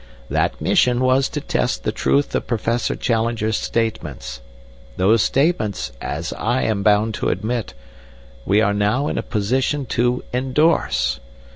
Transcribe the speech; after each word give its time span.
That 0.31 0.59
mission 0.59 0.99
was 1.01 1.29
to 1.29 1.39
test 1.39 1.83
the 1.83 1.91
truth 1.91 2.33
of 2.33 2.47
Professor 2.47 2.95
Challenger's 2.95 3.55
statements. 3.57 4.41
Those 4.97 5.21
statements, 5.21 5.91
as 6.01 6.33
I 6.33 6.63
am 6.63 6.81
bound 6.81 7.13
to 7.21 7.29
admit, 7.29 7.75
we 8.43 8.61
are 8.61 8.73
now 8.73 9.07
in 9.09 9.19
a 9.19 9.21
position 9.21 9.85
to 9.93 10.23
endorse. 10.33 11.19